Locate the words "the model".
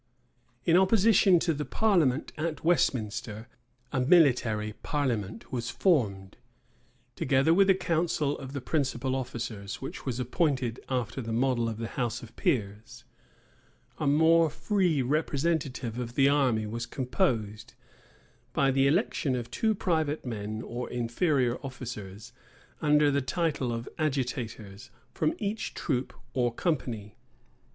11.21-11.69